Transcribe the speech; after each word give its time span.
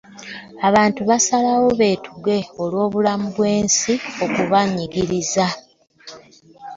Abantu 0.67 1.01
basalawo 1.09 1.69
betuge 1.81 2.37
olwobulamu 2.61 3.27
bwensi 3.35 3.93
okubaginyiriza. 4.25 5.45